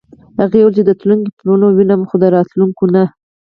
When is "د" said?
0.85-0.91, 2.21-2.25